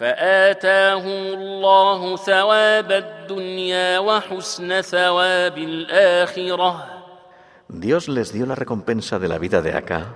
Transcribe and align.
فآتاهم 0.00 1.24
الله 1.38 2.16
ثواب 2.16 2.92
الدنيا 2.92 3.98
وحسن 3.98 4.80
ثواب 4.80 5.58
الآخرة 5.58 7.00
Dios 7.68 8.08
les 8.08 8.32
dio 8.32 8.46
la 8.46 8.54
recompensa 8.54 9.18
de 9.18 9.28
la 9.28 9.38
vida 9.38 9.60
de 9.62 9.74
acá 9.74 10.14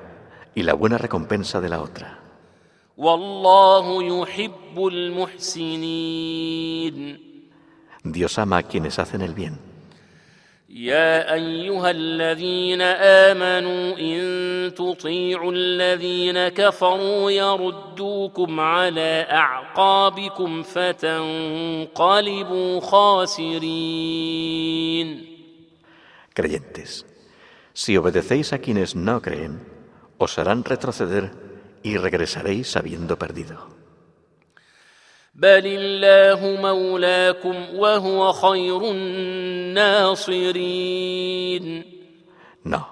y 0.54 0.62
la 0.62 0.72
buena 0.72 0.96
recompensa 0.96 1.60
de 1.60 1.68
la 1.68 1.82
otra. 1.82 2.18
والله 2.96 4.02
يحب 4.02 4.86
المحسنين 4.86 6.14
Dios 8.04 8.38
ama 8.38 8.56
a 8.56 8.62
quienes 8.62 8.98
hacen 8.98 9.20
el 9.20 9.34
bien. 9.34 9.73
يا 10.74 11.34
أيها 11.34 11.90
الذين 11.90 12.82
آمنوا 12.82 13.98
إن 13.98 14.74
تطيعوا 14.74 15.52
الذين 15.52 16.48
كفروا 16.48 17.30
يردوكم 17.30 18.60
على 18.60 19.26
أعقابكم 19.30 20.62
فتنقلبوا 20.62 22.00
خاسرين 22.80 24.24
Creyentes, 26.34 27.06
si 27.72 27.96
obedecéis 27.96 28.52
a 28.52 28.58
quienes 28.58 28.96
no 28.96 29.22
creen, 29.22 29.60
os 30.18 30.36
harán 30.40 30.64
retroceder 30.64 31.30
y 31.84 31.96
regresaréis 31.96 32.76
habiendo 32.76 33.16
perdido. 33.16 33.83
بل 35.34 35.66
الله 35.66 36.60
مولاكم 36.62 37.74
وهو 37.74 38.32
خير 38.32 38.90
الناصرين 40.44 41.84
No, 42.64 42.82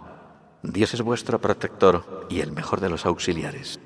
Dios 0.62 0.92
es 0.94 1.00
vuestro 1.00 1.40
protector 1.40 2.26
y 2.28 2.40
el 2.40 2.52
mejor 2.52 2.80
de 2.80 2.90
los 2.90 3.06
auxiliares. 3.06 3.78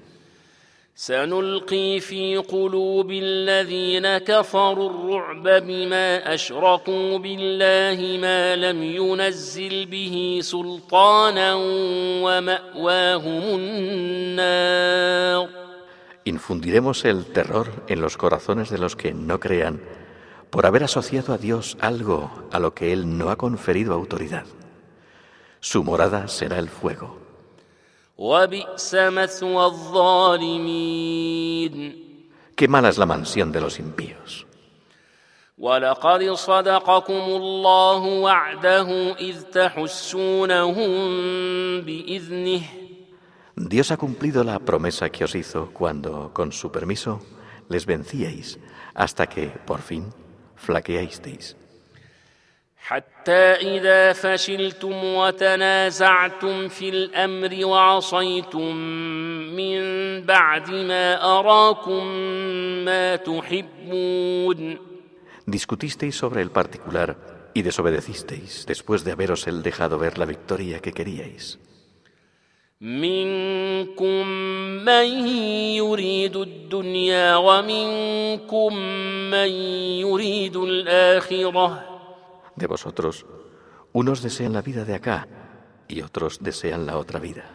سنلقي 0.99 2.01
في 2.01 2.37
قلوب 2.37 3.11
الذين 3.11 4.19
كفروا 4.19 4.91
الرعب 4.91 5.49
بما 5.67 6.35
اشركوا 6.35 7.19
بالله 7.19 8.19
ما 8.21 8.57
لم 8.57 8.83
ينزل 8.83 9.87
به 9.87 10.39
سلطانا 10.43 11.55
وماواهم 12.25 13.43
النار 13.61 15.49
Infundiremos 16.26 17.06
el 17.06 17.26
terror 17.26 17.84
en 17.88 18.02
los 18.02 18.18
corazones 18.18 18.70
de 18.70 18.78
los 18.78 18.96
que 18.96 19.14
no 19.14 19.40
crean 19.40 19.82
por 20.52 20.66
haber 20.66 20.84
asociado 20.84 21.34
a 21.34 21.38
Dios 21.38 21.78
algo 21.80 22.30
a 22.52 22.60
lo 22.60 22.74
que 22.74 22.94
Él 22.94 23.18
no 23.18 23.30
ha 23.32 23.38
conferido 23.38 23.94
autoridad. 23.94 24.46
Su 25.60 25.84
morada 25.84 26.28
será 26.28 26.60
el 26.60 26.70
fuego. 26.70 27.18
وبئس 28.18 28.94
مثوى 28.96 29.66
الظالمين 29.66 31.02
Qué 32.56 32.68
mala 32.68 32.90
es 32.90 32.98
la 33.00 33.06
mansión 33.08 33.52
de 33.52 33.62
los 33.62 33.80
impíos. 33.80 34.46
ولقد 35.58 36.34
صدقكم 36.34 37.14
الله 37.14 38.04
وعده 38.04 39.16
اذ 39.20 39.42
تحسونهم 39.42 40.92
باذنه 41.82 42.62
Dios 43.56 43.92
ha 43.92 43.98
cumplido 43.98 44.44
la 44.44 44.60
promesa 44.60 45.10
que 45.10 45.24
os 45.24 45.36
hizo 45.36 45.72
cuando, 45.74 46.34
con 46.34 46.52
su 46.52 46.72
permiso, 46.72 47.22
les 47.70 47.86
vencíais 47.86 48.60
hasta 48.94 49.28
que, 49.28 49.48
por 49.66 49.82
fin, 49.82 50.14
flaqueasteis. 50.56 51.56
حتى 52.84 53.32
اذا 53.32 54.14
فشلتم 54.14 55.04
وتنازعتم 55.04 56.68
في 56.68 56.90
الامر 56.90 57.66
وعصيتم 57.66 58.76
من 59.56 59.82
بعد 60.26 60.70
ما 60.72 61.40
اراكم 61.40 62.06
ما 62.86 63.16
تحبون 63.16 64.78
Discutisteis 65.48 66.16
sobre 66.16 66.42
el 66.42 66.52
particular 66.52 67.18
y 67.54 67.62
desobedecisteis 67.62 68.66
después 68.68 69.04
de 69.04 69.12
haberos 69.12 69.48
el 69.48 69.64
dejado 69.64 69.98
ver 69.98 70.18
la 70.18 70.26
victoria 70.26 70.80
que 70.80 70.94
queríais. 70.94 71.60
منكم 72.82 74.28
من 74.86 75.06
يريد 75.78 76.36
الدنيا 76.36 77.36
ومنكم 77.36 78.76
من 79.32 79.50
يريد 80.02 80.58
الاخره 80.58 81.88
De 82.58 82.68
vosotros, 82.68 83.26
unos 83.94 84.22
desean 84.22 84.54
la 84.54 84.62
vida 84.62 84.84
de 84.84 84.96
acá 84.96 85.28
y 85.88 86.02
otros 86.02 86.40
desean 86.42 86.86
la 86.86 86.98
otra 86.98 87.20
vida. 87.20 87.46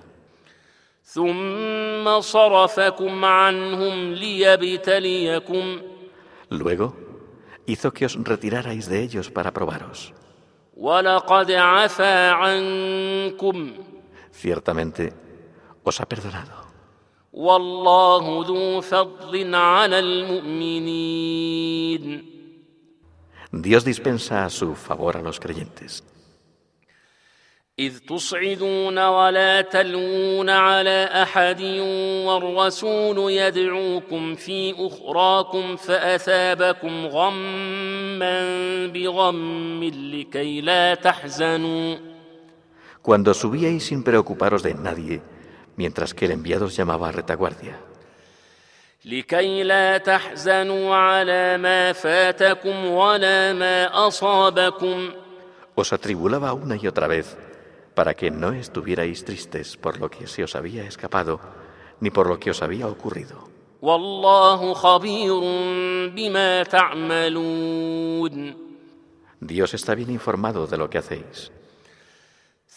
ثم 1.04 2.20
صرفكم 2.20 3.24
عنهم 3.24 4.14
ليبتليكم 4.14 5.80
Luego, 6.50 6.94
hizo 7.66 7.92
que 7.92 8.06
os 8.06 8.14
retirarais 8.24 8.88
de 8.88 9.02
ellos 9.02 9.30
para 9.30 9.52
probaros. 9.52 10.12
ولقد 10.76 11.50
عفا 11.50 12.30
عنكم 12.30 13.72
Ciertamente, 14.32 15.12
os 15.84 16.00
ha 16.00 16.06
perdonado. 16.06 16.66
والله 17.32 18.44
ذو 18.46 18.80
فضل 18.80 19.54
على 19.54 19.98
المؤمنين 19.98 21.56
Dios 23.52 23.84
dispensa 23.84 24.48
su 24.50 24.74
favor 24.74 25.16
a 25.16 25.22
los 25.22 25.38
creyentes. 25.40 26.02
إذ 27.78 27.98
تصعدون 27.98 28.98
ولا 28.98 29.60
تلوون 29.60 30.50
على 30.50 31.04
أحد 31.22 31.60
والرسول 32.26 33.32
يدعوكم 33.32 34.34
في 34.34 34.74
أخراكم 34.86 35.76
فأثابكم 35.76 37.06
غما 37.06 38.86
بغم 38.86 39.84
لكي 39.84 40.60
لا 40.60 40.94
تحزنوا 40.94 42.09
Cuando 43.02 43.34
subíais 43.34 43.86
sin 43.86 44.02
preocuparos 44.02 44.62
de 44.62 44.74
nadie, 44.74 45.22
mientras 45.76 46.14
que 46.14 46.24
el 46.26 46.32
enviado 46.32 46.66
os 46.66 46.76
llamaba 46.76 47.08
a 47.08 47.12
retaguardia, 47.12 47.78
لكي 49.06 49.62
لا 49.62 49.98
تحزنوا 49.98 50.94
على 50.94 51.58
ما 51.58 51.92
فاتكم 51.92 52.86
ولا 52.86 53.52
ما 53.52 54.06
أصابكم 54.08 55.10
os 55.76 55.92
atribulaba 55.92 56.54
una 56.54 56.76
y 56.76 56.86
otra 56.88 57.06
vez 57.06 57.36
para 57.94 58.14
que 58.14 58.30
no 58.30 58.52
estuvierais 58.52 59.24
tristes 59.24 59.76
por 59.76 60.00
lo 60.00 60.10
que 60.10 60.26
se 60.26 60.42
os 60.42 60.56
había 60.56 60.84
escapado 60.84 61.38
ni 62.00 62.10
por 62.10 62.26
lo 62.26 62.38
que 62.40 62.50
os 62.50 62.62
había 62.62 62.88
ocurrido. 62.88 63.48
والله 63.82 64.74
خبير 64.74 65.40
بما 66.14 66.62
تعملون 66.62 68.56
Dios 69.40 69.74
está 69.74 69.94
bien 69.94 70.10
informado 70.10 70.66
de 70.66 70.78
lo 70.78 70.90
que 70.90 70.98
hacéis. 70.98 71.52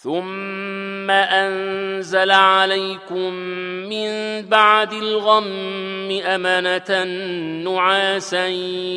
ثم 0.04 1.10
أنزل 1.10 2.30
عليكم 2.30 3.32
من 3.88 4.08
بعد 4.48 4.92
الغم 4.92 6.10
أمنة 6.24 7.04
نعاسا 7.64 8.48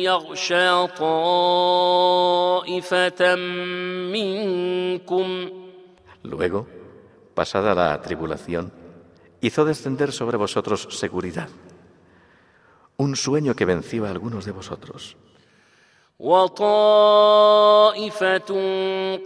يغشى 0.04 0.86
طائفة 0.86 2.14
منكم 4.12 5.48
Luego, 6.24 6.66
pasada 7.34 7.74
la 7.74 8.02
tribulación, 8.02 8.70
hizo 9.40 9.64
descender 9.64 10.12
sobre 10.12 10.36
vosotros 10.36 10.88
seguridad, 10.90 11.48
un 12.98 13.16
sueño 13.16 13.54
que 13.54 13.64
venció 13.64 14.04
a 14.04 14.10
algunos 14.10 14.44
de 14.44 14.52
vosotros. 14.52 15.16
وطائفة 16.19 17.59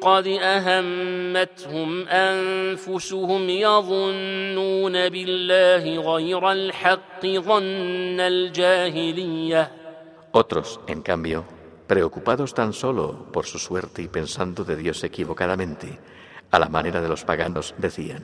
قد 0.02 0.28
أهمتهم 0.28 2.08
أنفسهم 2.08 3.50
يظنون 3.50 5.10
بالله 5.10 6.14
غير 6.14 6.52
الحق 6.52 7.26
ظن 7.26 8.20
الجاهلية 8.20 9.72
Otros, 10.34 10.80
en 10.88 11.02
cambio, 11.02 11.46
preocupados 11.88 12.54
tan 12.54 12.74
solo 12.74 13.32
por 13.32 13.46
su 13.46 13.60
suerte 13.60 14.02
y 14.02 14.08
pensando 14.08 14.64
de 14.64 14.76
Dios 14.76 15.04
equivocadamente, 15.04 16.00
a 16.52 16.60
la 16.60 16.70
manera 16.70 17.02
de 17.02 17.10
los 17.10 17.24
paganos, 17.24 17.74
decían, 17.78 18.24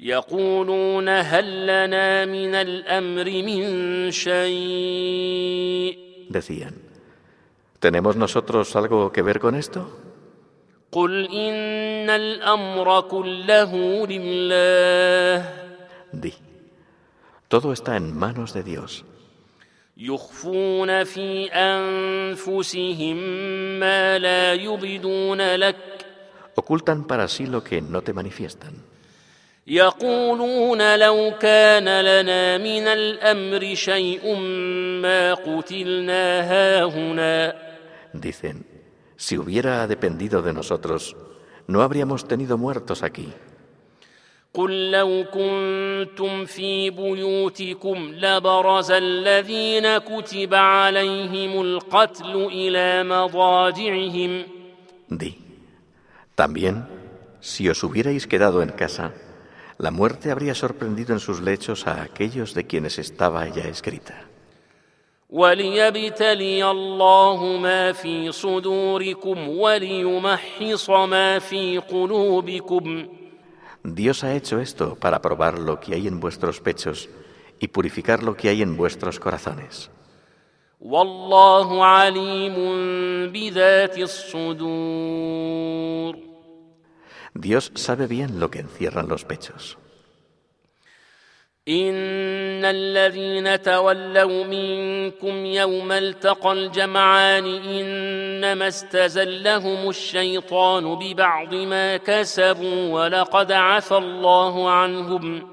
يقولون 0.00 1.08
هل 1.08 1.66
لنا 1.66 2.24
من 2.24 2.54
الأمر 2.54 3.24
من 3.24 4.10
شيء 4.10 5.98
decían, 6.30 6.83
¿tenemos 7.84 8.16
nosotros 8.16 8.76
algo 8.76 9.12
que 9.12 9.22
ver 9.22 9.38
con 9.40 9.54
esto? 9.54 9.88
قل 10.92 11.28
إن 11.30 12.10
الأمر 12.10 13.00
كله 13.00 13.70
لله 14.06 15.44
Di, 16.12 16.34
todo 17.48 17.72
está 17.72 17.96
en 17.96 18.12
manos 18.18 18.52
de 18.52 18.62
Dios. 18.64 19.04
يخفون 19.96 21.04
في 21.04 21.46
أنفسهم 21.52 23.16
ما 23.80 24.18
لا 24.18 24.52
يبدون 24.54 25.54
لك 25.56 25.76
Ocultan 26.56 27.04
para 27.06 27.28
sí 27.28 27.46
lo 27.46 27.62
que 27.62 27.80
no 27.80 28.02
te 28.02 28.12
manifiestan. 28.12 28.74
يقولون 29.66 30.98
لو 30.98 31.34
كان 31.40 32.00
لنا 32.00 32.58
من 32.58 32.86
الامر 32.88 33.74
شيء 33.74 34.34
ما 35.02 35.34
قتلنا 35.34 36.40
هاهنا 36.40 37.63
Dicen, 38.14 38.66
si 39.16 39.38
hubiera 39.38 39.86
dependido 39.86 40.42
de 40.42 40.52
nosotros, 40.52 41.16
no 41.66 41.82
habríamos 41.82 42.26
tenido 42.26 42.58
muertos 42.58 43.02
aquí. 43.02 43.32
قل 44.54 44.90
لو 44.90 45.24
كنتم 45.32 46.44
في 46.44 46.90
بيوتكم 46.90 48.14
لبرز 48.14 48.90
الذين 48.90 49.98
كتب 49.98 50.54
عليهم 50.54 51.60
القتل 51.60 52.48
الى 52.52 53.04
مضاجعهم 53.04 54.44
Di, 55.08 55.38
también, 56.34 56.86
si 57.40 57.68
os 57.68 57.82
hubierais 57.82 58.26
quedado 58.26 58.62
en 58.62 58.70
casa, 58.70 59.12
la 59.78 59.90
muerte 59.90 60.30
habría 60.30 60.54
sorprendido 60.54 61.12
en 61.12 61.20
sus 61.20 61.40
lechos 61.40 61.86
a 61.86 62.02
aquellos 62.02 62.54
de 62.54 62.66
quienes 62.66 62.98
estaba 62.98 63.48
ya 63.48 63.64
escrita. 63.64 64.23
وليبتلي 65.34 66.70
الله 66.70 67.56
ما 67.56 67.92
في 67.92 68.32
صدوركم 68.32 69.48
وليمحص 69.48 70.90
ما 70.90 71.38
في 71.38 71.78
قلوبكم 71.78 73.08
Dios 73.82 74.24
ha 74.24 74.34
hecho 74.34 74.60
esto 74.60 74.96
para 74.96 75.22
probar 75.22 75.58
lo 75.58 75.80
que 75.80 75.94
hay 75.94 76.06
en 76.06 76.20
vuestros 76.20 76.60
pechos 76.60 77.08
y 77.60 77.68
purificar 77.68 78.22
lo 78.22 78.36
que 78.36 78.50
hay 78.50 78.60
en 78.62 78.76
vuestros 78.76 79.18
corazones. 79.18 79.88
والله 80.80 81.84
عليم 81.84 82.56
بذات 83.32 83.98
الصدور 83.98 85.50
Dios 87.34 87.72
sabe 87.74 88.06
bien 88.06 88.40
lo 88.40 88.50
que 88.50 88.58
encierran 88.60 89.08
los 89.08 89.24
pechos. 89.24 89.78
ان 91.68 92.64
الذين 92.64 93.62
تولوا 93.62 94.44
منكم 94.44 95.46
يوم 95.46 95.92
التقى 95.92 96.52
الجمعان 96.52 97.46
انما 97.46 98.68
استزلهم 98.68 99.88
الشيطان 99.88 100.94
ببعض 100.94 101.54
ما 101.54 101.96
كسبوا 101.96 102.92
ولقد 102.92 103.52
عفى 103.52 103.96
الله 103.96 104.70
عنهم 104.70 105.50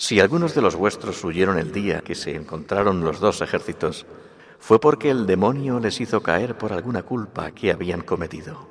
Si 0.00 0.20
algunos 0.20 0.54
de 0.54 0.62
los 0.62 0.76
vuestros 0.76 1.24
huyeron 1.24 1.58
el 1.58 1.72
día 1.72 2.02
que 2.02 2.14
se 2.14 2.36
encontraron 2.36 3.00
los 3.00 3.18
dos 3.18 3.40
ejércitos, 3.40 4.06
fue 4.60 4.78
porque 4.78 5.10
el 5.10 5.26
demonio 5.26 5.80
les 5.80 6.00
hizo 6.00 6.22
caer 6.22 6.56
por 6.56 6.72
alguna 6.72 7.02
culpa 7.02 7.50
que 7.50 7.72
habían 7.72 8.02
cometido. 8.02 8.68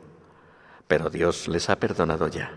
Pero 0.88 1.10
Dios 1.10 1.50
les 1.50 1.70
ha 1.70 1.76
perdonado 1.78 2.30
ya. 2.30 2.54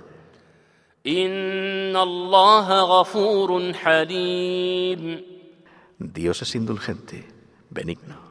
ان 1.08 1.98
الله 1.98 2.82
غفور 2.82 3.74
حليم 3.74 5.22
Dios 6.00 6.42
es 6.42 6.56
indulgente, 6.56 7.24
benigno. 7.70 8.26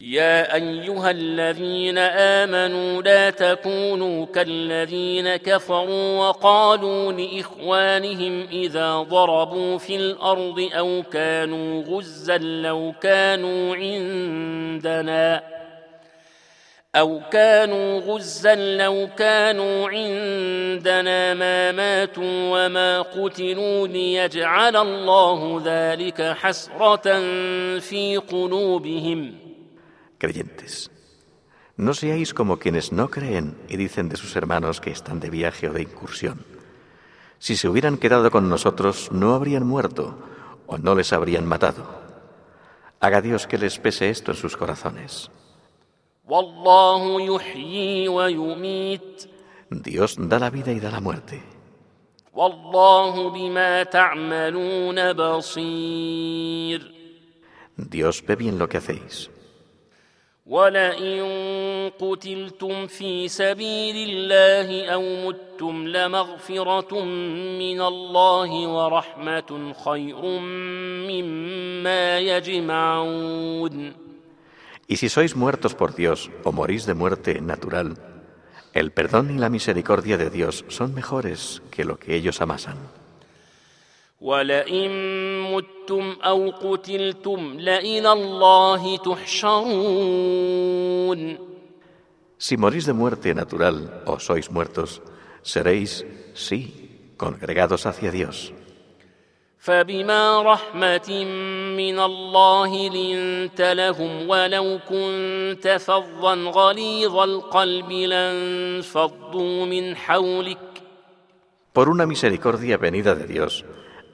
يا 0.00 0.54
ايها 0.54 1.10
الذين 1.10 1.98
امنوا 1.98 3.02
لا 3.02 3.30
تكونوا 3.30 4.26
كالذين 4.26 5.36
كفروا 5.36 6.18
وقالوا 6.18 7.12
لاخوانهم 7.12 8.46
اذا 8.52 8.96
ضربوا 8.96 9.78
في 9.78 9.96
الأرض 9.96 10.68
أو 10.72 11.02
كانوا 11.12 11.82
غزا 11.82 12.38
لو 12.38 12.94
كانوا 13.00 13.76
عندنا 13.76 15.42
او 16.95 17.21
كانوا 17.31 17.99
غزا 17.99 18.55
لو 18.55 19.09
كانوا 19.17 19.89
عندنا 19.89 21.33
ما 21.33 21.71
ماتوا 21.71 22.65
وما 22.65 23.01
قتلوا 23.01 23.87
ليجعل 23.87 24.75
الله 24.75 25.61
ذلك 25.65 26.21
حسره 26.21 27.05
في 27.79 28.17
قلوبهم 28.17 29.49
Creyentes, 30.19 30.91
no 31.77 31.93
seáis 31.93 32.33
como 32.33 32.59
quienes 32.59 32.91
no 32.91 33.09
creen 33.09 33.55
y 33.69 33.77
dicen 33.77 34.09
de 34.09 34.17
sus 34.17 34.35
hermanos 34.35 34.81
que 34.81 34.91
están 34.91 35.21
de 35.21 35.29
viaje 35.29 35.69
o 35.69 35.73
de 35.73 35.83
incursión. 35.83 36.45
Si 37.37 37.55
se 37.55 37.69
hubieran 37.69 37.97
quedado 37.97 38.29
con 38.31 38.49
nosotros, 38.49 39.13
no 39.13 39.33
habrían 39.33 39.65
muerto 39.65 40.19
o 40.67 40.77
no 40.77 40.93
les 40.93 41.13
habrían 41.13 41.45
matado. 41.45 41.87
Haga 42.99 43.21
Dios 43.21 43.47
que 43.47 43.57
les 43.57 43.79
pese 43.79 44.09
esto 44.09 44.31
en 44.31 44.37
sus 44.37 44.57
corazones. 44.57 45.31
والله 46.28 47.20
يحيي 47.20 48.08
ويميت 48.08 49.28
Dios 49.70 50.16
da 50.18 50.38
la 50.38 50.50
vida 50.50 50.72
y 50.72 50.80
da 50.80 50.90
la 50.90 51.00
muerte. 51.00 51.40
والله 52.34 53.30
بما 53.30 53.82
تعملون 53.82 55.12
بصير 55.12 56.94
Dios 57.76 58.22
ve 58.22 58.36
bien 58.36 58.58
lo 58.58 58.68
que 58.68 58.78
hacéis. 58.78 59.28
ولئن 60.46 61.90
قتلتم 61.98 62.86
في 62.86 63.28
سبيل 63.28 64.10
الله 64.10 64.86
أو 64.86 65.02
متم 65.28 65.88
لمغفرة 65.88 67.04
من 67.58 67.80
الله 67.80 68.68
ورحمة 68.68 69.72
خير 69.84 70.22
مما 71.08 72.18
يجمعون 72.18 74.03
Y 74.86 74.96
si 74.96 75.08
sois 75.08 75.36
muertos 75.36 75.74
por 75.74 75.94
Dios 75.94 76.30
o 76.44 76.52
morís 76.52 76.84
de 76.86 76.94
muerte 76.94 77.40
natural, 77.40 77.96
el 78.74 78.90
perdón 78.92 79.30
y 79.30 79.38
la 79.38 79.48
misericordia 79.48 80.18
de 80.18 80.30
Dios 80.30 80.64
son 80.68 80.94
mejores 80.94 81.62
que 81.70 81.84
lo 81.84 81.98
que 81.98 82.16
ellos 82.16 82.40
amasan. 82.40 82.76
Si 92.38 92.56
morís 92.56 92.86
de 92.86 92.92
muerte 92.92 93.34
natural 93.34 94.02
o 94.06 94.18
sois 94.18 94.50
muertos, 94.50 95.02
seréis, 95.42 96.04
sí, 96.34 97.12
congregados 97.16 97.86
hacia 97.86 98.10
Dios. 98.10 98.52
فبما 99.63 100.41
رحمه 100.41 101.25
من 101.77 101.99
الله 101.99 102.89
لنت 102.89 103.61
لهم 103.61 104.29
ولو 104.29 104.79
كنت 104.89 105.67
فظا 105.67 106.35
غليظ 106.35 107.15
القلب 107.15 107.91
لانفضوا 107.91 109.65
من 109.65 109.95
حولك 109.95 110.59
Por 111.73 111.87
una 111.87 112.05
misericordia 112.05 112.77
venida 112.77 113.15
de 113.15 113.25
Dios, 113.27 113.63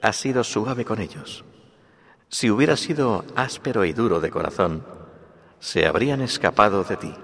has 0.02 0.16
sido 0.16 0.44
suave 0.44 0.84
con 0.84 1.00
ellos. 1.00 1.44
Si 2.28 2.50
hubieras 2.50 2.80
sido 2.80 3.24
áspero 3.34 3.84
y 3.84 3.92
duro 3.92 4.20
de 4.20 4.30
corazón, 4.30 4.84
se 5.58 5.86
habrían 5.86 6.20
escapado 6.20 6.84
de 6.84 6.96
ti. 6.96 7.14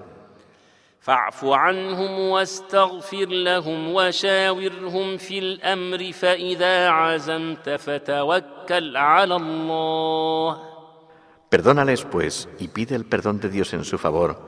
فاعف 1.03 1.45
عنهم 1.45 2.19
واستغفر 2.19 3.25
لهم 3.25 3.93
وشاورهم 3.93 5.17
في 5.17 5.39
الامر 5.39 6.11
فاذا 6.11 6.89
عزمت 6.89 7.69
فتوكل 7.69 8.97
على 8.97 9.35
الله 9.35 10.73
Perdónales, 11.49 12.03
pues, 12.03 12.49
y 12.57 12.69
pide 12.69 12.95
el 12.95 13.05
perdón 13.05 13.39
de 13.39 13.49
Dios 13.49 13.73
en 13.75 13.83
su 13.85 13.99
favor, 13.99 14.39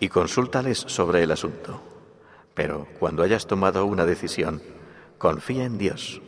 y 0.00 0.08
consúltales 0.08 0.78
sobre 0.78 1.22
el 1.22 1.30
asunto. 1.30 1.82
Pero 2.54 2.86
cuando 2.98 3.22
hayas 3.22 3.46
tomado 3.46 3.84
una 3.84 4.06
decisión, 4.06 4.62
confía 5.18 5.64
en 5.64 5.76
Dios. 5.76 6.20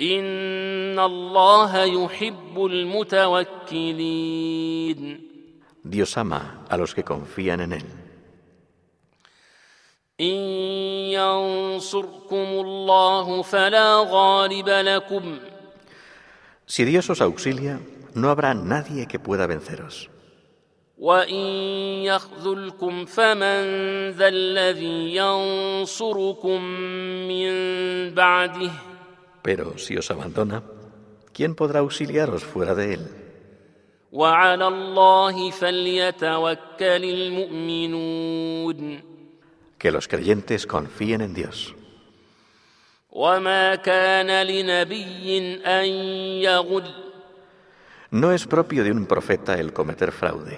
ان 0.00 0.98
الله 0.98 1.84
يحب 1.84 2.66
المتوكلين 3.78 4.38
Dios 5.82 6.16
ama 6.18 6.64
a 6.68 6.76
los 6.76 6.94
que 6.94 7.02
confían 7.02 7.60
en 7.60 7.72
Él. 7.72 8.01
ان 10.21 10.35
ينصركم 11.17 12.47
الله 12.65 13.41
فلا 13.41 14.05
غالب 14.09 14.69
لكم 14.69 15.39
Si 16.67 16.85
Dios 16.85 17.09
os 17.09 17.21
auxilia, 17.21 17.79
no 18.15 18.29
habrá 18.29 18.53
nadie 18.53 19.07
que 19.07 19.19
pueda 19.19 19.47
venceros. 19.47 20.09
وان 20.97 21.35
يخذلكم 22.05 23.05
فمن 23.05 23.59
ذا 24.11 24.27
الذي 24.27 25.15
ينصركم 25.15 26.61
من 27.27 27.51
بعده 28.13 28.71
Pero 29.43 29.77
si 29.77 29.97
os 29.97 30.09
abandona, 30.11 30.63
¿quién 31.33 31.55
podrá 31.55 31.79
auxiliaros 31.79 32.43
fuera 32.43 32.75
de 32.75 32.93
Él? 32.93 33.07
وعلى 34.11 34.67
الله 34.67 35.51
فليتوكل 35.51 37.03
المؤمنون 37.03 39.01
que 39.83 39.91
los 39.91 40.07
creyentes 40.07 40.65
confíen 40.65 41.19
en 41.19 41.33
Dios. 41.33 41.75
No 48.09 48.31
es 48.31 48.47
propio 48.47 48.85
de 48.85 48.91
un 48.93 49.05
profeta 49.05 49.55
el 49.55 49.73
cometer 49.73 50.13
fraude. 50.13 50.57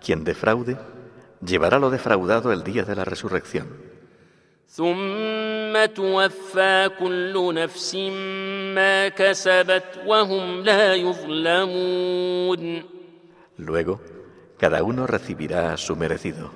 Quien 0.00 0.22
defraude, 0.22 0.76
llevará 1.44 1.80
lo 1.80 1.90
defraudado 1.90 2.52
el 2.52 2.62
día 2.62 2.84
de 2.84 2.94
la 2.94 3.04
resurrección. 3.04 3.66
ثم 8.77 8.77
توفى 8.77 8.77
كل 8.77 8.77
نفس 8.77 8.77
ما 8.77 9.07
كسبت 9.07 9.83
وهم 10.05 10.63
لا 10.63 10.95
يظلمون 10.95 12.83
Luego, 13.57 14.01
cada 14.57 14.83
uno 14.83 15.05
recibirá 15.05 15.77
su 15.77 15.95
merecido, 15.95 16.51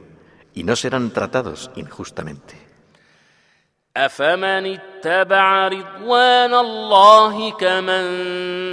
y 0.55 0.63
no 0.63 0.75
serán 0.75 1.11
tratados 1.11 1.69
injustamente. 1.75 2.55
أفمن 3.97 4.65
اتبع 4.65 5.67
رضوان 5.67 6.53
الله 6.53 7.51
كمن 7.51 8.05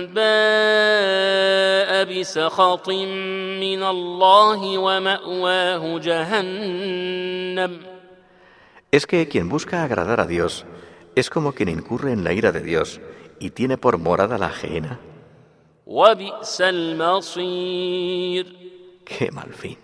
باء 0.06 2.04
بسخط 2.04 2.88
من 2.88 3.82
الله 3.82 4.78
ومأواه 4.78 5.98
جهنم 5.98 7.80
Es 8.92 9.06
que 9.06 9.28
quien 9.28 9.48
busca 9.48 9.82
agradar 9.82 10.20
a 10.20 10.26
Dios 10.26 10.66
es 11.16 11.30
como 11.30 11.52
quien 11.52 11.68
incurre 11.68 12.12
en 12.12 12.22
la 12.22 12.32
ira 12.32 12.52
de 12.52 12.60
Dios 12.60 13.00
y 13.39 13.51
tiene 13.51 13.77
por 13.77 13.97
morada 13.97 14.37
la 14.37 14.47
ajena. 14.47 14.99
¡Qué 19.05 19.31
mal 19.31 19.53
fin! 19.53 19.77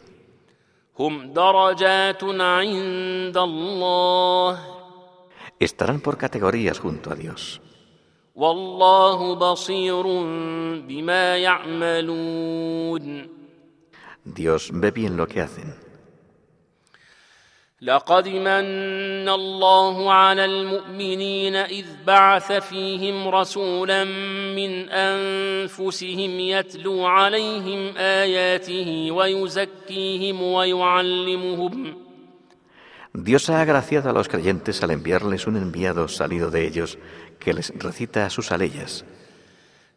Estarán 5.60 6.00
por 6.02 6.18
categorías 6.18 6.80
junto 6.80 7.12
a 7.12 7.16
Dios. 7.16 7.62
Dios 14.24 14.72
ve 14.74 14.92
bien 14.92 15.16
lo 15.18 15.28
que 15.28 15.42
hacen. 15.42 15.85
لقد 17.82 18.27
من 18.27 19.29
الله 19.29 20.12
على 20.13 20.46
المؤمنين 20.46 21.55
إذ 21.55 21.86
بعث 22.08 22.51
فيهم 22.51 23.27
رسولا 23.27 24.03
من 24.55 24.89
أنفسهم 24.89 26.39
يتلو 26.39 27.05
عليهم 27.05 27.98
آياته 27.98 29.12
ويزكيهم 29.12 30.41
ويعلمهم 30.41 32.05
Dios 33.13 33.50
ha 33.50 33.62
agraciado 33.62 34.10
a 34.10 34.13
los 34.13 34.27
creyentes 34.27 34.82
al 34.84 34.91
enviarles 34.91 35.48
un 35.48 35.58
enviado 35.58 36.08
salido 36.08 36.51
de 36.51 36.67
ellos 36.67 36.98
que 37.39 37.53
les 37.53 37.74
recita 37.77 38.29
sus 38.29 38.51
aleyas, 38.51 39.05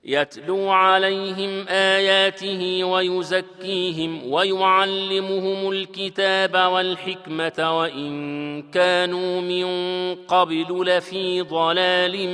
يتلو 0.08 0.70
عليهم 0.70 1.68
آياته 1.68 2.84
ويزكيهم 2.84 4.30
ويعلمهم 4.32 5.70
الكتاب 5.70 6.54
والحكمة 6.72 7.78
وإن 7.78 8.62
كانوا 8.62 9.40
من 9.40 9.66
قبل 10.14 10.84
لفي 10.86 11.40
ضلال 11.42 12.28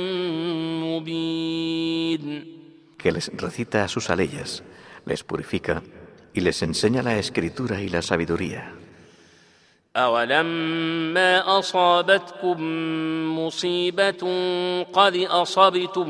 مبين 0.83 2.55
que 2.97 3.11
les 3.11 3.29
recita 3.37 3.87
sus 3.87 4.09
aleyas, 4.09 4.63
les 5.05 5.23
purifica 5.23 5.83
y 6.33 6.39
les 6.41 6.63
enseña 6.63 7.03
la 7.03 7.19
escritura 7.19 7.79
y 7.79 7.87
la 7.87 8.01
sabiduría. 8.01 8.73
أولما 9.96 11.58
أصابتكم 11.58 12.56
مصيبة 13.38 14.22
قد 14.92 15.16
أصبتم 15.16 16.08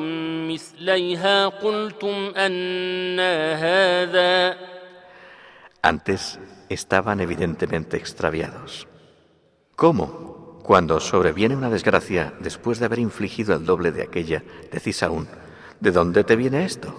مثليها 0.52 1.46
قلتم 1.48 2.32
أنا 2.36 3.54
هذا 3.54 4.56
Antes 5.82 6.38
estaban 6.68 7.20
evidentemente 7.20 7.96
extraviados. 7.96 8.86
¿Cómo? 9.76 10.60
Cuando 10.62 11.00
sobreviene 11.00 11.56
una 11.56 11.70
desgracia 11.70 12.34
después 12.40 12.78
de 12.78 12.84
haber 12.84 12.98
infligido 12.98 13.56
el 13.56 13.64
doble 13.64 13.90
de 13.92 14.02
aquella, 14.02 14.42
decís 14.70 15.02
aún, 15.02 15.26
¿de 15.80 15.90
dónde 15.90 16.22
te 16.22 16.36
viene 16.36 16.64
esto? 16.64 16.94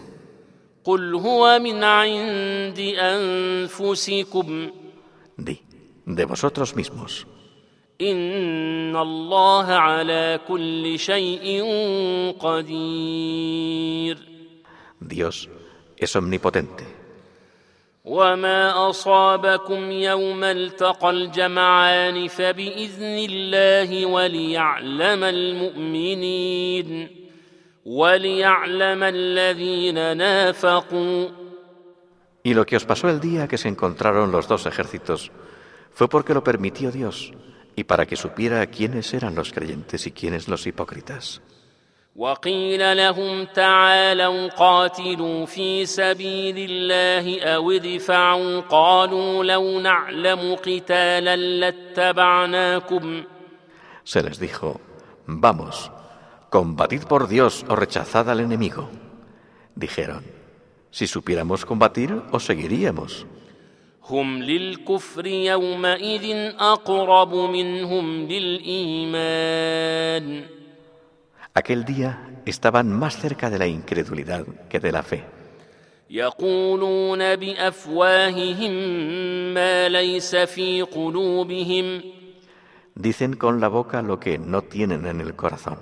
قل 0.84 1.16
هو 1.16 1.60
من 1.60 1.84
عند 1.84 2.80
أنفسكم 3.00 4.70
Di, 5.38 5.62
de 6.06 6.26
vosotros 6.26 6.76
mismos. 6.76 7.26
إن 8.02 8.96
الله 8.96 9.66
على 9.66 10.40
كل 10.48 11.00
شيء 11.00 11.64
قدير 12.40 14.18
Dios 15.02 15.50
es 15.98 16.16
omnipotente. 16.16 17.02
وما 18.06 18.90
أصابكم 18.90 19.92
يوم 19.92 20.44
التقى 20.44 21.10
الجمعان 21.10 22.28
فبإذن 22.28 23.18
الله 23.30 24.06
وليعلم 24.06 25.24
المؤمنين 25.24 27.08
وليعلم 27.86 29.04
الذين 29.04 30.18
نافقوا 30.18 31.30
Y 32.44 32.56
lo 32.56 32.66
que 32.66 32.76
os 32.76 32.86
pasó 32.86 33.08
el 33.08 33.20
día 33.20 33.48
que 33.48 33.60
se 33.60 33.68
encontraron 33.68 34.32
los 34.32 34.48
dos 34.48 34.66
ejércitos 34.66 35.32
fue 35.96 36.08
porque 36.08 36.34
lo 36.34 36.44
permitió 36.44 36.92
Dios 36.92 37.34
y 37.76 37.84
para 37.84 38.06
que 38.06 38.16
supiera 38.16 38.66
quiénes 38.68 39.14
eran 39.14 39.36
los 39.36 39.52
creyentes 39.52 40.08
y 40.08 40.12
quiénes 40.12 40.48
los 40.48 40.66
hipócritas. 40.68 41.42
وقيل 42.16 42.98
لهم 42.98 43.46
تعالوا 43.46 44.48
قاتلوا 44.48 45.46
في 45.46 45.86
سبيل 45.86 46.56
الله 46.70 47.42
أو 47.42 47.72
ادفعوا 47.72 48.62
قالوا 48.62 49.44
لو 49.44 49.80
نعلم 49.80 50.56
قتالا 50.56 51.36
لاتبعناكم 51.36 53.24
Se 54.04 54.24
les 54.24 54.40
dijo, 54.40 54.82
vamos, 55.26 55.92
combatid 56.50 57.04
por 57.04 57.28
Dios 57.28 57.64
o 57.70 57.76
rechazad 57.76 58.30
al 58.30 58.40
enemigo. 58.42 58.90
Dijeron, 59.76 60.26
si 60.90 61.08
supiéramos 61.08 61.66
combatir, 61.66 62.22
os 62.32 62.44
seguiríamos. 62.44 63.26
هم 64.11 64.43
للكفر 64.43 65.27
يومئذ 65.27 66.25
أقرب 66.59 67.35
منهم 67.35 68.27
للإيمان 69.37 70.45
Aquel 71.59 71.85
día 71.87 72.11
estaban 72.45 72.93
más 72.93 73.17
cerca 73.17 73.49
de 73.51 73.59
la 73.59 73.67
incredulidad 73.67 74.45
que 74.69 74.79
de 74.79 74.93
la 74.93 75.03
fe. 75.03 75.25
يقولون 76.11 77.37
بأفواههم 77.37 78.73
ما 79.55 79.89
ليس 79.89 80.37
في 80.37 80.83
قلوبهم 80.83 82.01
Dicen 82.99 83.35
con 83.37 83.61
la 83.61 83.69
boca 83.69 84.01
lo 84.03 84.19
que 84.21 84.39
no 84.39 84.63
tienen 84.63 85.07
en 85.07 85.21
el 85.21 85.35
corazón. 85.37 85.79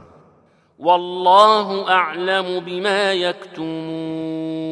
والله 0.78 1.88
أعلم 1.90 2.60
بما 2.60 3.12
يكتمون 4.14 4.64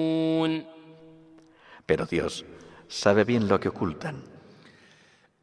Pero 1.86 2.06
Dios 2.06 2.44
sabe 2.91 3.23
bien 3.23 3.47
lo 3.47 3.59
que 3.59 3.69
ocultan. 3.69 4.23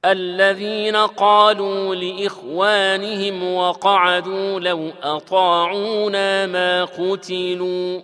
الذين 0.05 0.97
قالوا 0.97 1.95
لإخوانهم 1.95 3.55
وقعدوا 3.55 4.61
لو 4.61 4.93
أطاعونا 5.03 6.47
ما 6.47 6.85
قتلوا 6.85 8.03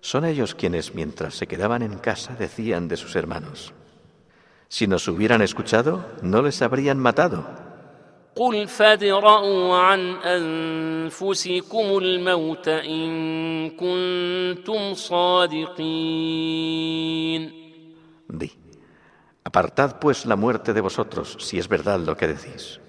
Son 0.00 0.24
ellos 0.26 0.54
quienes, 0.54 0.94
mientras 0.94 1.34
se 1.34 1.46
quedaban 1.46 1.82
en 1.82 1.96
casa, 1.98 2.34
decían 2.38 2.88
de 2.88 2.96
sus 2.98 3.16
hermanos, 3.16 3.72
si 4.68 4.86
nos 4.86 5.08
hubieran 5.08 5.40
escuchado, 5.40 6.04
no 6.20 6.42
les 6.42 6.60
habrían 6.60 6.98
matado. 6.98 7.46
قل 8.36 8.68
فادرءوا 8.68 9.76
عن 9.76 10.16
أنفسكم 10.16 11.98
الموت 11.98 12.68
إن 12.68 13.70
كنتم 13.70 14.94
صادقين 14.94 15.74
Di, 18.28 18.52
apartad 19.44 19.98
pues 19.98 20.26
la 20.26 20.36
muerte 20.36 20.72
de 20.72 20.80
vosotros, 20.80 21.36
si 21.40 21.58
es 21.58 21.68
verdad 21.68 22.00
lo 22.00 22.16
que 22.16 22.28
decís. 22.28 22.80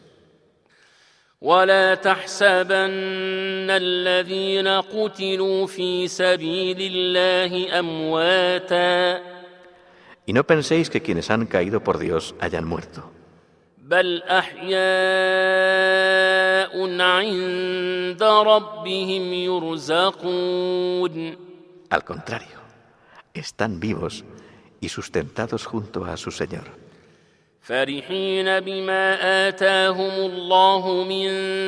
ولا 1.41 1.95
تحسبن 1.95 3.69
الذين 3.69 4.67
قتلوا 4.67 5.67
في 5.67 6.07
سبيل 6.07 6.77
الله 6.79 7.79
أمواتا 7.79 9.35
Y 10.27 10.33
no 10.33 10.43
penséis 10.43 10.89
que 10.89 11.03
quienes 11.03 11.29
han 11.29 11.45
caído 11.45 11.83
por 11.83 11.99
Dios 11.99 12.33
hayan 12.39 12.65
muerto. 12.65 13.11
بل 13.77 14.23
أحياء 14.23 14.75
عند 17.01 18.23
ربهم 18.23 19.33
يرزقون 19.33 21.37
Al 21.91 22.03
contrario, 22.03 22.57
están 23.35 23.79
vivos 23.79 24.23
y 24.79 24.89
sustentados 24.89 25.65
junto 25.65 26.05
a 26.05 26.17
su 26.17 26.31
Señor, 26.31 26.65
فرحين 27.65 28.59
بما 28.59 29.17
آتاهم 29.47 30.31
الله 30.31 31.03
من 31.03 31.27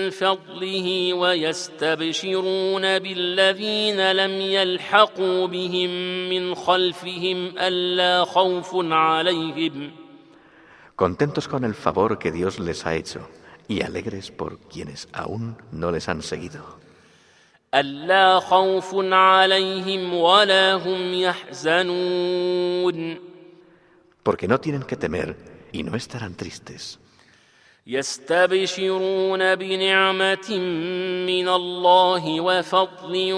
فضله 0.10 1.13
ويستبشرون 1.13 3.00
بالذين 3.00 4.12
لم 4.12 4.31
يلحقوا 4.31 5.48
بهم 5.48 5.89
من 6.29 6.55
خلفهم 6.55 7.57
ألا 7.57 8.25
خوف 8.25 8.72
عليهم 8.75 9.91
contentos 10.96 11.48
con 11.48 11.63
el 11.63 11.74
favor 11.74 12.19
que 12.19 12.31
Dios 12.31 12.60
les 12.60 12.86
ha 12.86 12.93
hecho 12.93 13.27
y 13.67 13.81
alegres 13.81 14.31
por 14.31 14.60
quienes 14.60 15.07
aún 15.13 15.57
no 15.72 15.91
les 15.91 16.10
han 16.10 16.22
seguido. 16.22 16.77
ألا 17.75 18.41
خوف 18.41 18.95
عليهم 18.95 20.14
ولا 20.14 20.75
هم 20.75 21.14
يحزنون 21.14 22.97
Porque 24.25 24.47
no 24.47 24.61
tienen 24.61 24.83
que 24.83 24.97
temer 24.97 25.37
y 25.73 25.83
no 25.83 25.97
estarán 25.97 26.35
tristes. 26.37 26.99
يستبشرون 27.87 29.55
بنعمة 29.55 30.59
من 31.26 31.49
الله 31.49 32.41
وفضل 32.41 33.33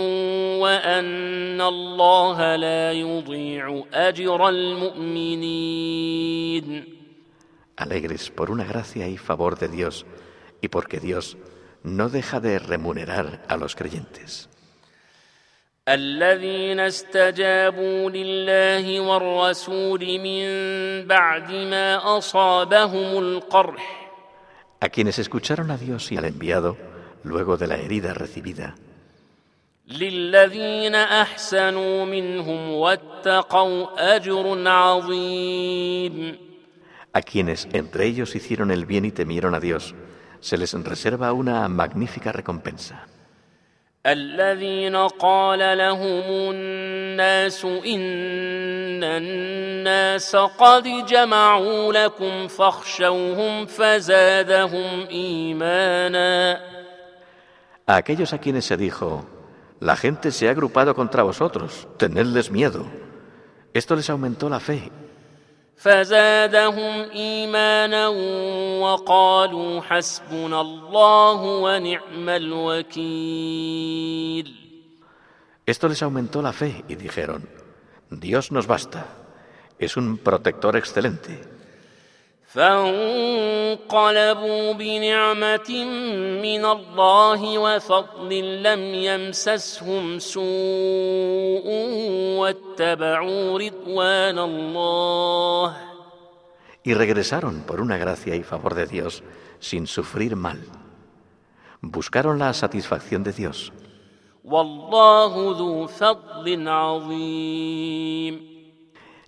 وأن 0.60 1.60
الله 1.60 2.56
لا 2.56 2.92
يضيع 2.92 3.84
أجر 3.92 4.48
المؤمنين 5.68 6.84
Alegres 7.76 8.30
por 8.30 8.50
una 8.50 8.64
gracia 8.64 9.08
y 9.08 9.16
favor 9.16 9.58
de 9.58 9.68
Dios 9.68 10.06
y 10.60 10.68
porque 10.68 11.00
Dios 11.00 11.36
no 11.83 12.09
deja 12.09 12.39
de 12.39 12.59
remunerar 12.59 13.43
a 13.47 13.57
los 13.57 13.75
creyentes. 13.75 14.49
الذين 15.87 16.79
استجابوا 16.79 18.09
لله 18.09 18.99
والرسول 18.99 20.19
من 20.19 20.47
بعد 21.07 21.51
ما 21.51 22.17
أصابهم 22.17 23.17
القرح 23.19 24.09
A 24.81 24.89
quienes 24.89 25.17
escucharon 25.19 25.71
a 25.71 25.77
Dios 25.77 26.11
y 26.11 26.17
al 26.17 26.25
enviado 26.25 26.77
luego 27.23 27.57
de 27.57 27.67
la 27.67 27.77
herida 27.77 28.13
recibida. 28.13 28.75
للذين 29.87 30.95
أحسنوا 30.95 32.05
منهم 32.05 32.71
واتقوا 32.71 34.15
أجر 34.15 34.67
عظيم 34.67 36.37
A 37.13 37.21
quienes 37.21 37.67
entre 37.73 38.05
ellos 38.05 38.35
hicieron 38.35 38.69
el 38.69 38.85
bien 38.85 39.05
y 39.05 39.11
temieron 39.11 39.55
a 39.55 39.59
Dios, 39.59 39.95
se 40.43 40.57
les 40.57 40.73
reserva 40.73 41.33
una 41.33 41.67
magnífica 41.67 42.31
recompensa. 42.31 43.05
الذين 44.05 44.95
قال 44.95 45.77
لهم 45.77 46.23
الناس 46.51 47.65
إن 47.65 49.03
الناس 49.03 50.35
قد 50.35 50.83
جمعوا 51.05 51.93
لكم 51.93 52.47
فاخشوهم 52.47 53.65
فزادهم 53.65 55.07
إيمانا 55.09 56.59
A 57.87 57.95
aquellos 57.95 58.33
a 58.33 58.37
quienes 58.37 58.65
se 58.65 58.77
dijo, 58.77 59.25
la 59.79 59.95
gente 59.95 60.31
se 60.31 60.47
ha 60.47 60.51
agrupado 60.51 60.93
contra 60.93 61.23
vosotros, 61.23 61.87
tenedles 61.97 62.51
miedo. 62.51 62.85
Esto 63.73 63.95
les 63.95 64.09
aumentó 64.11 64.47
la 64.47 64.59
fe 64.59 64.91
فزادهم 65.76 67.10
إيمانا 67.10 68.08
وقالوا 68.78 69.80
حسبنا 69.80 70.60
الله 70.60 71.42
ونعم 71.42 72.28
الوكيل 72.28 73.84
Esto 75.66 75.88
les 75.88 76.02
aumentó 76.02 76.42
la 76.42 76.52
fe 76.52 76.84
y 76.88 76.94
dijeron, 76.96 77.48
Dios 78.10 78.52
nos 78.52 78.66
basta, 78.66 79.06
es 79.78 79.96
un 79.96 80.18
protector 80.18 80.76
excelente. 80.76 81.53
فانقلبوا 83.79 84.73
بنعمة 84.73 85.85
من 86.41 86.65
الله 86.65 87.57
وفضل 87.59 88.63
لم 88.63 88.81
يمسسهم 88.93 90.19
سوء 90.19 91.67
واتبعوا 92.41 93.59
رضوان 93.59 94.39
الله 94.39 95.89
Y 96.81 96.93
regresaron 96.95 97.61
por 97.67 97.81
una 97.81 97.97
gracia 97.97 98.35
y 98.35 98.41
favor 98.41 98.73
de 98.73 98.87
Dios 98.87 99.21
sin 99.59 99.85
sufrir 99.85 100.35
mal. 100.35 100.59
Buscaron 101.81 102.39
la 102.39 102.53
satisfacción 102.53 103.23
de 103.23 103.33
Dios. 103.33 103.71
والله 104.43 105.57
ذو 105.57 105.87
فضل 105.87 106.67
عظيم 106.67 108.49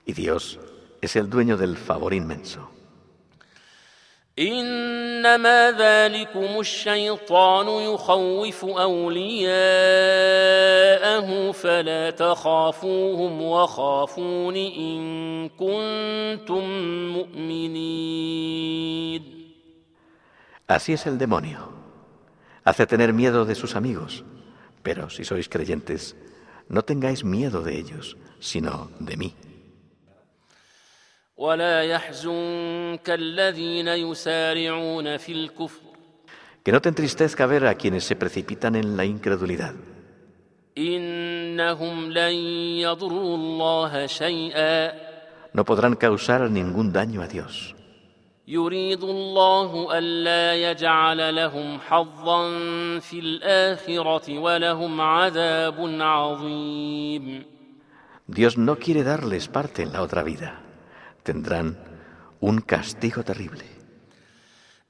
Y 0.07 0.13
Dios 0.13 0.59
es 1.01 1.15
el 1.15 1.29
dueño 1.29 1.55
del 1.57 1.77
favor 1.77 2.15
inmenso. 2.15 2.74
إنما 4.39 5.71
ذلكم 5.71 6.59
الشيطان 6.59 7.67
يخوف 7.67 8.65
أولياءه 8.65 9.51
فلا 11.51 12.09
تخافوهم 12.09 13.41
وخافون 13.41 14.55
إن 14.55 15.49
كنتم 15.49 16.63
مؤمنين 17.13 18.21
Así 20.67 20.93
es 20.93 21.05
el 21.05 21.17
demonio. 21.17 21.69
Hace 22.63 22.87
tener 22.87 23.11
miedo 23.11 23.43
de 23.43 23.55
sus 23.55 23.75
amigos. 23.75 24.23
Pero 24.83 25.09
si 25.09 25.25
sois 25.25 25.49
creyentes, 25.49 26.15
no 26.69 26.83
tengáis 26.83 27.25
miedo 27.25 27.61
de 27.61 27.77
ellos, 27.77 28.15
sino 28.39 28.89
de 28.99 29.17
mí. 29.17 29.35
ولا 31.37 31.83
يحزنك 31.83 33.09
الذين 33.09 33.87
يسارعون 33.87 35.17
في 35.17 35.31
الكفر 35.31 35.81
Que 36.63 36.71
no 36.71 36.79
te 36.79 36.89
entristezca 36.89 37.47
ver 37.47 37.65
a 37.65 37.73
quienes 37.73 38.03
se 38.03 38.15
precipitan 38.15 38.75
en 38.75 38.95
la 38.97 39.03
incredulidad. 39.05 39.73
إنهم 40.77 42.11
لن 42.11 42.33
يضروا 42.79 43.35
الله 43.37 44.05
شيئا 44.05 44.93
No 45.53 45.65
podrán 45.65 45.95
causar 45.95 46.49
ningún 46.49 46.93
daño 46.93 47.21
a 47.21 47.27
Dios. 47.27 47.73
يريد 48.47 49.03
الله 49.03 49.97
ألا 49.97 50.71
يجعل 50.71 51.35
لهم 51.35 51.79
حظا 51.79 52.49
في 52.99 53.19
الآخرة 53.19 54.39
ولهم 54.39 55.01
عذاب 55.01 55.75
عظيم 56.01 57.45
Dios 58.27 58.57
no 58.57 58.77
quiere 58.77 59.03
darles 59.03 59.47
parte 59.47 59.81
en 59.83 59.91
la 59.91 60.01
otra 60.01 60.23
vida. 60.23 60.61
Tendrán 61.25 61.77
un 62.39 62.61
castigo 62.61 63.23
terrible. 63.23 63.63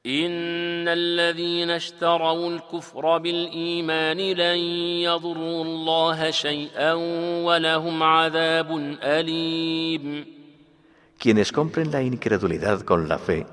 إن 0.06 0.88
الذين 0.88 1.70
اشتروا 1.70 2.50
الكفر 2.50 3.18
بالإيمان 3.18 4.18
لن 4.18 4.58
يضروا 5.06 5.64
الله 5.64 6.32
شيئا 6.32 6.94
ولهم 7.46 8.04
عذاب 8.04 8.98
أليم 9.04 10.26
Quienes 11.20 11.52
compren 11.52 11.92
la 11.92 12.02
incredulidad 12.02 12.82
con 12.82 13.08
la 13.08 13.20
fe 13.20 13.46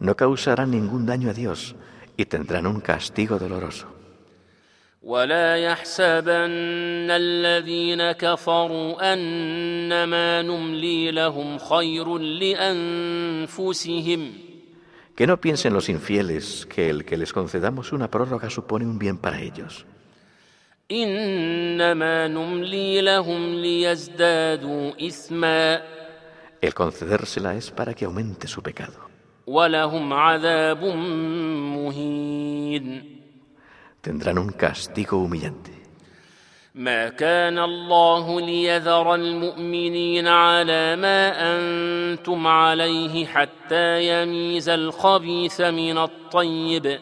no 0.00 0.14
causarán 0.16 0.70
ningún 0.70 1.06
daño 1.06 1.30
a 1.30 1.32
Dios 1.32 1.74
y 2.18 2.26
tendrán 2.26 2.66
un 2.66 2.80
castigo 2.80 3.38
doloroso. 3.38 3.89
ولا 5.01 5.57
يحسبن 5.57 7.09
الذين 7.11 8.11
كفروا 8.11 9.13
أنما 9.13 10.41
نملي 10.41 11.11
لهم 11.11 11.57
خير 11.57 12.17
لأنفسهم 13.57 14.33
Que 15.17 15.27
no 15.27 15.37
piensen 15.41 15.73
los 15.73 15.89
infieles 15.89 16.65
que 16.67 16.89
el 16.89 17.03
que 17.03 17.17
les 17.17 17.33
concedamos 17.33 17.91
una 17.91 18.09
prórroga 18.09 18.49
supone 18.49 18.85
un 18.85 18.97
bien 18.99 19.17
para 19.17 19.41
ellos. 19.41 19.85
إنما 20.91 22.27
نملي 22.27 23.01
لهم 23.01 23.55
ليزدادوا 23.55 24.91
إثما 25.07 25.81
El 26.61 26.73
concedérsela 26.75 27.55
es 27.55 27.71
para 27.71 27.93
que 27.95 28.05
aumente 28.05 28.47
su 28.47 28.61
pecado. 28.61 29.09
ولهم 29.47 30.13
عذاب 30.13 30.83
مهين 31.75 33.20
Tendrán 34.00 34.38
un 34.38 34.50
castigo 34.52 35.18
humillante. 35.18 35.76
ما 36.76 37.08
كان 37.08 37.58
الله 37.58 38.40
ليذر 38.40 39.14
المؤمنين 39.14 40.28
على 40.28 40.96
ما 40.96 41.32
أنتم 41.56 42.46
عليه 42.46 43.26
حتى 43.26 44.22
يميز 44.22 44.68
الخبيث 44.68 45.60
من 45.60 45.98
الطيب 45.98 46.98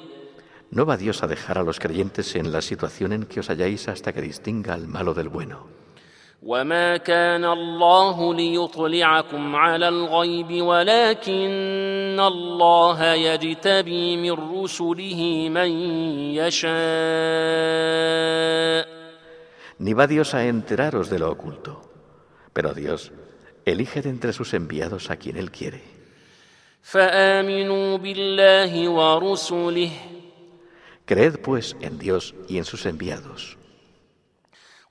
No 0.70 0.84
va 0.86 0.96
Dios 0.96 1.22
a 1.22 1.26
dejar 1.28 1.58
a 1.58 1.62
los 1.62 1.78
creyentes 1.78 2.34
en 2.34 2.50
la 2.50 2.60
situación 2.60 3.12
en 3.12 3.26
que 3.26 3.40
os 3.40 3.48
halláis 3.48 3.88
hasta 3.88 4.12
que 4.12 4.20
distinga 4.20 4.74
el 4.74 4.88
malo 4.88 5.14
del 5.14 5.28
bueno. 5.28 5.66
وما 6.43 6.97
كان 6.97 7.45
الله 7.45 8.33
ليطلعكم 8.33 9.55
على 9.55 9.87
الغيب 9.87 10.61
ولكن 10.61 12.19
الله 12.19 13.13
يجتبي 13.13 14.17
من 14.17 14.31
رسله 14.31 15.49
من 15.49 15.69
يشاء 16.39 16.69
Ni 19.79 19.93
va 19.93 20.07
Dios 20.07 20.33
a 20.33 20.45
enteraros 20.45 21.09
de 21.09 21.19
lo 21.19 21.31
oculto. 21.31 21.81
Pero 22.51 22.73
Dios 22.73 23.13
elige 23.65 24.01
de 24.01 24.09
entre 24.09 24.33
sus 24.33 24.53
enviados 24.53 25.09
a 25.09 25.15
quien 25.15 25.37
Él 25.37 25.51
quiere. 25.51 25.81
فامنوا 26.81 27.97
بالله 27.97 28.89
ورسله 28.89 29.89
Creed 31.05 31.39
pues 31.39 31.75
en 31.81 31.97
Dios 31.97 32.35
y 32.47 32.57
en 32.57 32.65
sus 32.65 32.85
enviados. 32.85 33.57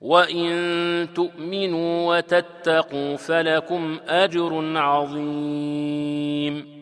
وان 0.01 1.07
تؤمنوا 1.15 2.17
وتتقوا 2.17 3.17
فلكم 3.17 3.99
اجر 4.07 4.77
عظيم 4.77 6.79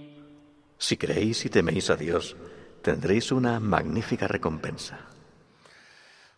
Si 0.80 0.96
creéis 0.96 1.44
y 1.44 1.50
teméis 1.50 1.90
a 1.90 1.96
Dios, 1.96 2.36
tendréis 2.84 3.32
una 3.32 3.60
magnífica 3.60 4.28
recompensa. 4.28 5.00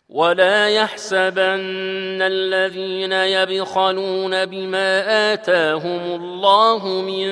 ولا 0.08 0.68
يحسبن 0.68 2.22
الذين 2.22 3.12
يبخلون 3.12 4.46
بما 4.46 5.32
آتاهم 5.32 6.22
الله 6.22 7.02
من 7.02 7.28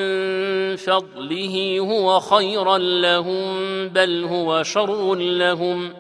فضله 0.77 1.79
هو 1.81 2.21
خيرا 2.21 2.79
لهم 2.79 3.89
بل 3.89 4.25
هو 4.25 4.63
شر 4.63 5.15
لهم 5.15 5.93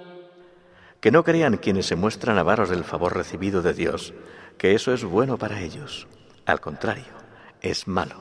Que 1.00 1.10
no 1.10 1.22
crean 1.24 1.56
quienes 1.58 1.86
se 1.86 1.96
muestran 1.96 2.38
avaros 2.38 2.70
del 2.70 2.84
favor 2.84 3.16
recibido 3.16 3.62
de 3.62 3.72
Dios, 3.74 4.14
que 4.56 4.74
eso 4.74 4.92
es 4.92 5.04
bueno 5.04 5.38
para 5.38 5.60
ellos. 5.60 6.08
Al 6.46 6.60
contrario, 6.60 7.12
es 7.60 7.86
malo. 7.86 8.16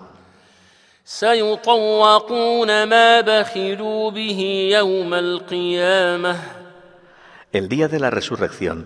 El 7.53 7.69
día 7.69 7.87
de 7.87 7.99
la 7.99 8.09
resurrección 8.09 8.85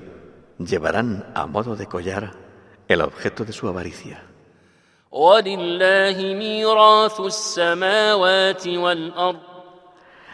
llevarán 0.60 1.26
a 1.34 1.48
modo 1.48 1.76
de 1.76 1.88
collar 1.88 2.34
el 2.88 3.02
objeto 3.02 3.44
de 3.44 3.54
su 3.54 3.68
avaricia. 3.68 4.24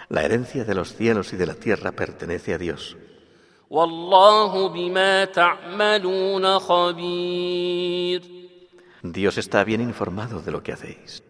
La 0.09 0.23
herencia 0.23 0.65
de 0.65 0.75
los 0.75 0.93
cielos 0.93 1.33
y 1.33 1.37
de 1.37 1.45
la 1.45 1.55
tierra 1.55 1.93
pertenece 1.93 2.53
a 2.53 2.57
Dios. 2.57 2.97
Dios 9.03 9.37
está 9.37 9.63
bien 9.63 9.81
informado 9.81 10.41
de 10.41 10.51
lo 10.51 10.63
que 10.63 10.71
hacéis. 10.71 11.26